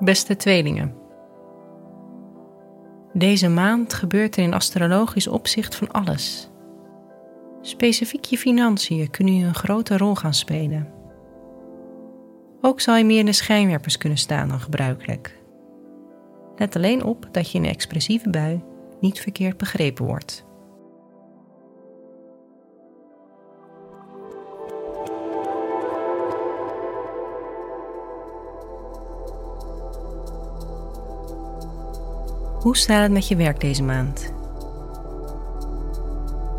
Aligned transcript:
Beste 0.00 0.36
tweelingen. 0.36 0.94
Deze 3.12 3.48
maand 3.48 3.94
gebeurt 3.94 4.36
er 4.36 4.42
in 4.42 4.54
astrologisch 4.54 5.28
opzicht 5.28 5.74
van 5.74 5.90
alles. 5.90 6.50
Specifiek 7.60 8.24
je 8.24 8.38
financiën 8.38 9.10
kunnen 9.10 9.34
nu 9.34 9.44
een 9.44 9.54
grote 9.54 9.96
rol 9.96 10.14
gaan 10.14 10.34
spelen. 10.34 10.92
Ook 12.60 12.80
zal 12.80 12.96
je 12.96 13.04
meer 13.04 13.18
in 13.18 13.26
de 13.26 13.32
schijnwerpers 13.32 13.98
kunnen 13.98 14.18
staan 14.18 14.48
dan 14.48 14.60
gebruikelijk. 14.60 15.38
Let 16.56 16.76
alleen 16.76 17.04
op 17.04 17.28
dat 17.32 17.50
je 17.50 17.58
in 17.58 17.64
een 17.64 17.70
expressieve 17.70 18.30
bui 18.30 18.62
niet 19.00 19.20
verkeerd 19.20 19.56
begrepen 19.56 20.04
wordt. 20.04 20.48
Hoe 32.60 32.76
staat 32.76 33.02
het 33.02 33.12
met 33.12 33.28
je 33.28 33.36
werk 33.36 33.60
deze 33.60 33.82
maand? 33.82 34.32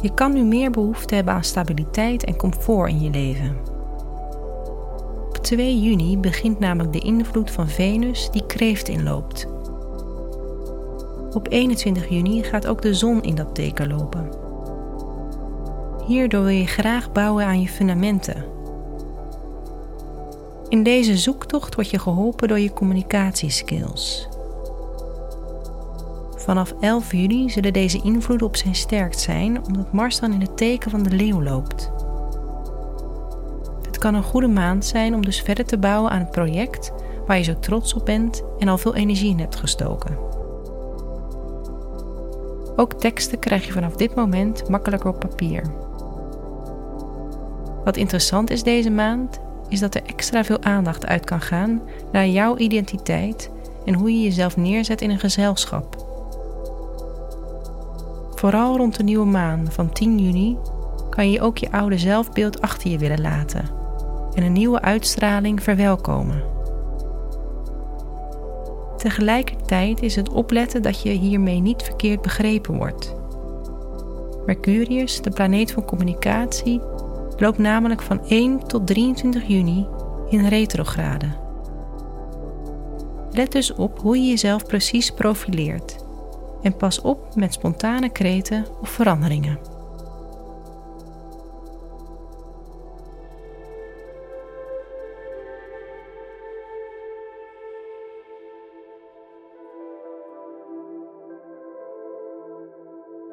Je 0.00 0.14
kan 0.14 0.32
nu 0.32 0.44
meer 0.44 0.70
behoefte 0.70 1.14
hebben 1.14 1.34
aan 1.34 1.44
stabiliteit 1.44 2.24
en 2.24 2.36
comfort 2.36 2.90
in 2.90 3.00
je 3.00 3.10
leven. 3.10 3.56
Op 5.28 5.36
2 5.36 5.80
juni 5.80 6.18
begint 6.18 6.58
namelijk 6.58 6.92
de 6.92 6.98
invloed 6.98 7.50
van 7.50 7.68
Venus 7.68 8.30
die 8.30 8.46
kreeft 8.46 8.88
inloopt. 8.88 9.46
Op 11.32 11.46
21 11.50 12.08
juni 12.08 12.42
gaat 12.42 12.66
ook 12.66 12.82
de 12.82 12.94
zon 12.94 13.22
in 13.22 13.34
dat 13.34 13.54
teken 13.54 13.88
lopen. 13.88 14.30
Hierdoor 16.06 16.42
wil 16.42 16.52
je 16.54 16.66
graag 16.66 17.12
bouwen 17.12 17.44
aan 17.44 17.60
je 17.60 17.68
fundamenten. 17.68 18.44
In 20.68 20.82
deze 20.82 21.16
zoektocht 21.16 21.74
word 21.74 21.90
je 21.90 21.98
geholpen 21.98 22.48
door 22.48 22.58
je 22.58 22.72
communicatieskills. 22.72 24.28
Vanaf 26.48 26.74
11 26.80 27.12
juli 27.12 27.50
zullen 27.50 27.72
deze 27.72 28.00
invloeden 28.02 28.46
op 28.46 28.56
zijn 28.56 28.74
sterkst 28.74 29.20
zijn, 29.20 29.64
omdat 29.66 29.92
Mars 29.92 30.20
dan 30.20 30.32
in 30.32 30.40
het 30.40 30.56
teken 30.56 30.90
van 30.90 31.02
de 31.02 31.10
leeuw 31.10 31.42
loopt. 31.42 31.90
Het 33.82 33.98
kan 33.98 34.14
een 34.14 34.22
goede 34.22 34.48
maand 34.48 34.84
zijn 34.84 35.14
om 35.14 35.24
dus 35.24 35.40
verder 35.40 35.64
te 35.64 35.78
bouwen 35.78 36.10
aan 36.10 36.18
het 36.18 36.30
project 36.30 36.92
waar 37.26 37.36
je 37.36 37.42
zo 37.42 37.58
trots 37.58 37.94
op 37.94 38.04
bent 38.04 38.42
en 38.58 38.68
al 38.68 38.78
veel 38.78 38.94
energie 38.94 39.30
in 39.30 39.38
hebt 39.38 39.56
gestoken. 39.56 40.18
Ook 42.76 42.92
teksten 42.92 43.38
krijg 43.38 43.66
je 43.66 43.72
vanaf 43.72 43.96
dit 43.96 44.14
moment 44.14 44.68
makkelijker 44.68 45.10
op 45.10 45.20
papier. 45.20 45.62
Wat 47.84 47.96
interessant 47.96 48.50
is 48.50 48.62
deze 48.62 48.90
maand, 48.90 49.40
is 49.68 49.80
dat 49.80 49.94
er 49.94 50.02
extra 50.06 50.44
veel 50.44 50.62
aandacht 50.62 51.06
uit 51.06 51.24
kan 51.24 51.40
gaan 51.40 51.82
naar 52.12 52.26
jouw 52.26 52.56
identiteit 52.56 53.50
en 53.84 53.94
hoe 53.94 54.12
je 54.12 54.22
jezelf 54.22 54.56
neerzet 54.56 55.00
in 55.00 55.10
een 55.10 55.18
gezelschap. 55.18 56.07
Vooral 58.38 58.76
rond 58.76 58.96
de 58.96 59.02
nieuwe 59.02 59.26
maan 59.26 59.66
van 59.70 59.92
10 59.92 60.18
juni 60.18 60.56
kan 61.10 61.30
je 61.30 61.40
ook 61.40 61.58
je 61.58 61.72
oude 61.72 61.98
zelfbeeld 61.98 62.60
achter 62.60 62.90
je 62.90 62.98
willen 62.98 63.20
laten 63.20 63.70
en 64.34 64.42
een 64.42 64.52
nieuwe 64.52 64.80
uitstraling 64.80 65.62
verwelkomen. 65.62 66.42
Tegelijkertijd 68.96 70.02
is 70.02 70.16
het 70.16 70.28
opletten 70.28 70.82
dat 70.82 71.02
je 71.02 71.10
hiermee 71.10 71.60
niet 71.60 71.82
verkeerd 71.82 72.22
begrepen 72.22 72.76
wordt. 72.76 73.14
Mercurius, 74.46 75.22
de 75.22 75.30
planeet 75.30 75.72
van 75.72 75.84
communicatie, 75.84 76.80
loopt 77.36 77.58
namelijk 77.58 78.02
van 78.02 78.20
1 78.28 78.66
tot 78.66 78.86
23 78.86 79.46
juni 79.46 79.86
in 80.28 80.46
retrograde. 80.46 81.26
Let 83.30 83.52
dus 83.52 83.74
op 83.74 84.00
hoe 84.00 84.16
je 84.16 84.28
jezelf 84.28 84.66
precies 84.66 85.10
profileert 85.10 86.06
en 86.62 86.76
pas 86.76 87.00
op 87.00 87.34
met 87.34 87.52
spontane 87.52 88.08
kreten 88.08 88.64
of 88.80 88.88
veranderingen. 88.88 89.58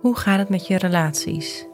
Hoe 0.00 0.16
gaat 0.16 0.38
het 0.38 0.48
met 0.48 0.66
je 0.66 0.78
relaties? 0.78 1.68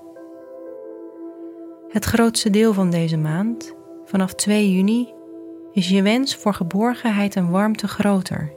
Het 1.88 2.04
grootste 2.04 2.50
deel 2.50 2.72
van 2.72 2.90
deze 2.90 3.16
maand, 3.16 3.74
vanaf 4.04 4.34
2 4.34 4.74
juni, 4.74 5.12
is 5.72 5.88
je 5.88 6.02
wens 6.02 6.36
voor 6.36 6.54
geborgenheid 6.54 7.36
en 7.36 7.50
warmte 7.50 7.88
groter. 7.88 8.52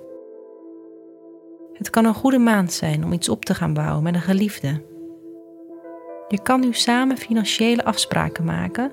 Het 1.77 1.89
kan 1.89 2.05
een 2.05 2.13
goede 2.13 2.39
maand 2.39 2.73
zijn 2.73 3.03
om 3.03 3.13
iets 3.13 3.29
op 3.29 3.45
te 3.45 3.55
gaan 3.55 3.73
bouwen 3.73 4.03
met 4.03 4.13
een 4.13 4.21
geliefde. 4.21 4.81
Je 6.27 6.41
kan 6.41 6.59
nu 6.59 6.73
samen 6.73 7.17
financiële 7.17 7.83
afspraken 7.83 8.43
maken 8.45 8.91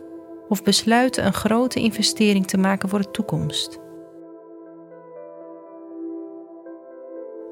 of 0.49 0.62
besluiten 0.62 1.27
een 1.27 1.33
grote 1.33 1.81
investering 1.81 2.47
te 2.47 2.59
maken 2.59 2.89
voor 2.89 2.99
de 2.99 3.11
toekomst. 3.11 3.78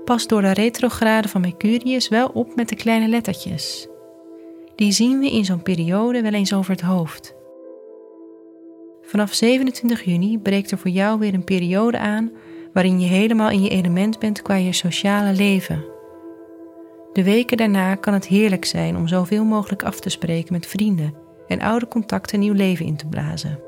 Pas 0.05 0.27
door 0.27 0.43
de 0.43 0.53
retrograde 0.53 1.29
van 1.29 1.41
Mercurius 1.41 2.09
wel 2.09 2.29
op 2.29 2.57
met 2.57 2.69
de 2.69 2.77
kleine 2.77 3.09
lettertjes. 3.09 3.89
Die 4.75 4.93
zien 4.93 5.19
we 5.19 5.31
in 5.31 5.45
zo'n 5.45 5.63
periode 5.63 6.23
wel 6.23 6.33
eens 6.33 6.55
over 6.55 6.71
het 6.71 6.81
hoofd. 6.81 7.35
Vanaf 9.03 9.35
27 9.35 10.05
juni 10.05 10.39
breekt 10.39 10.71
er 10.71 10.79
voor 10.79 10.91
jou 10.91 11.19
weer 11.19 11.35
een 11.35 11.45
periode 11.45 11.99
aan 11.99 12.33
waarin 12.73 13.01
je 13.01 13.07
helemaal 13.07 13.51
in 13.51 13.63
je 13.63 13.69
element 13.69 14.19
bent 14.19 14.43
qua 14.43 14.55
je 14.55 14.73
sociale 14.73 15.33
leven. 15.33 15.85
De 17.13 17.25
weken 17.25 17.57
daarna 17.57 17.95
kan 17.95 18.15
het 18.15 18.27
heerlijk 18.27 18.65
zijn 18.65 18.97
om 18.97 19.09
zoveel 19.09 19.45
mogelijk 19.45 19.83
af 19.83 20.01
te 20.01 20.09
spreken 20.09 20.53
met 20.53 20.67
vrienden 20.67 21.15
en 21.47 21.61
oude 21.61 21.89
contacten 21.89 22.41
nieuw 22.41 22.53
leven 22.53 22.87
in 22.87 22.97
te 22.97 23.07
blazen. 23.07 23.61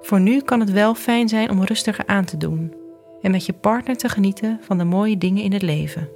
Voor 0.00 0.20
nu 0.20 0.40
kan 0.40 0.60
het 0.60 0.70
wel 0.70 0.94
fijn 0.94 1.28
zijn 1.28 1.50
om 1.50 1.64
rustiger 1.64 2.06
aan 2.06 2.24
te 2.24 2.36
doen 2.36 2.74
en 3.20 3.30
met 3.30 3.46
je 3.46 3.52
partner 3.52 3.96
te 3.96 4.08
genieten 4.08 4.58
van 4.60 4.78
de 4.78 4.84
mooie 4.84 5.18
dingen 5.18 5.42
in 5.42 5.52
het 5.52 5.62
leven. 5.62 6.08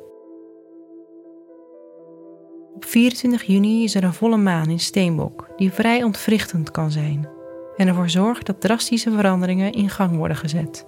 Op 2.74 2.84
24 2.84 3.42
juni 3.42 3.84
is 3.84 3.94
er 3.94 4.04
een 4.04 4.12
volle 4.12 4.36
maan 4.36 4.70
in 4.70 4.80
Steenbok 4.80 5.48
die 5.56 5.72
vrij 5.72 6.02
ontwrichtend 6.02 6.70
kan 6.70 6.90
zijn 6.90 7.28
en 7.76 7.88
ervoor 7.88 8.08
zorgt 8.10 8.46
dat 8.46 8.60
drastische 8.60 9.10
veranderingen 9.10 9.72
in 9.72 9.88
gang 9.88 10.16
worden 10.16 10.36
gezet. 10.36 10.86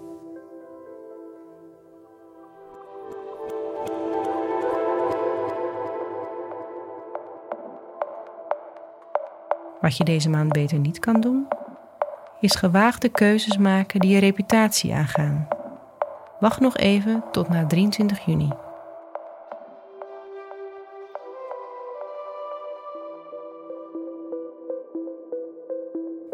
Wat 9.81 9.97
je 9.97 10.05
deze 10.05 10.29
maand 10.29 10.53
beter 10.53 10.79
niet 10.79 10.99
kan 10.99 11.21
doen, 11.21 11.47
is 12.41 12.55
gewaagde 12.55 13.09
keuzes 13.09 13.59
maken 13.59 14.01
die 14.01 14.11
je 14.11 14.19
reputatie 14.19 14.95
aangaan. 14.95 15.49
Wacht 16.41 16.61
nog 16.61 16.77
even 16.77 17.25
tot 17.31 17.49
na 17.49 17.67
23 17.67 18.25
juni. 18.25 18.49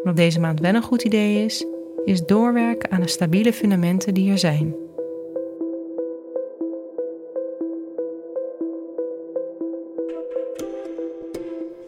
Wat 0.03 0.17
deze 0.17 0.41
maand 0.41 0.61
wel 0.61 0.75
een 0.75 0.83
goed 0.83 1.03
idee 1.03 1.45
is, 1.45 1.65
is 2.05 2.27
doorwerken 2.27 2.91
aan 2.91 3.01
de 3.01 3.09
stabiele 3.09 3.53
fundamenten 3.53 4.15
die 4.15 4.31
er 4.31 4.39
zijn. 4.39 4.75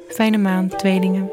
Fijne 0.07 0.39
maand, 0.39 0.79
tweelingen. 0.79 1.31